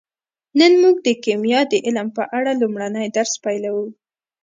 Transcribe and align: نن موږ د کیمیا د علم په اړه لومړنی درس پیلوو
نن 0.59 0.71
موږ 0.81 0.95
د 1.07 1.09
کیمیا 1.23 1.61
د 1.71 1.73
علم 1.85 2.07
په 2.17 2.23
اړه 2.37 2.51
لومړنی 2.61 3.07
درس 3.17 3.33
پیلوو 3.43 3.85